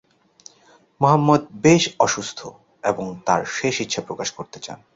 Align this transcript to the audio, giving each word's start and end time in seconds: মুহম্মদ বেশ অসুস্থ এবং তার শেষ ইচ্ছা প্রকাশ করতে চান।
মুহম্মদ 1.01 1.41
বেশ 1.61 1.83
অসুস্থ 1.99 2.39
এবং 2.83 3.05
তার 3.25 3.41
শেষ 3.57 3.75
ইচ্ছা 3.81 4.01
প্রকাশ 4.07 4.29
করতে 4.37 4.57
চান। 4.59 4.79